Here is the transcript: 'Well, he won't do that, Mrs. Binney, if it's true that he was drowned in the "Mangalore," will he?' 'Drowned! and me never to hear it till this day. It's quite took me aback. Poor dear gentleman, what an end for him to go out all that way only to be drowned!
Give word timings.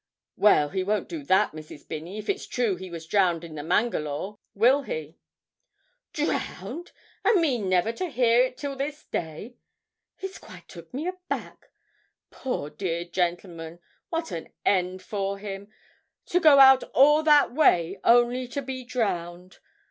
'Well, 0.35 0.69
he 0.69 0.83
won't 0.83 1.07
do 1.09 1.21
that, 1.25 1.51
Mrs. 1.51 1.87
Binney, 1.87 2.17
if 2.17 2.27
it's 2.27 2.47
true 2.47 2.73
that 2.73 2.79
he 2.81 2.89
was 2.89 3.05
drowned 3.05 3.43
in 3.43 3.53
the 3.53 3.61
"Mangalore," 3.61 4.39
will 4.55 4.81
he?' 4.81 5.15
'Drowned! 6.11 6.91
and 7.23 7.39
me 7.39 7.59
never 7.59 7.91
to 7.91 8.07
hear 8.07 8.43
it 8.43 8.57
till 8.57 8.75
this 8.75 9.03
day. 9.05 9.57
It's 10.17 10.39
quite 10.39 10.67
took 10.67 10.91
me 10.91 11.05
aback. 11.07 11.69
Poor 12.31 12.71
dear 12.71 13.05
gentleman, 13.05 13.77
what 14.09 14.31
an 14.31 14.51
end 14.65 15.03
for 15.03 15.37
him 15.37 15.67
to 16.25 16.39
go 16.39 16.57
out 16.57 16.83
all 16.95 17.21
that 17.21 17.53
way 17.53 17.99
only 18.03 18.47
to 18.47 18.63
be 18.63 18.83
drowned! 18.83 19.59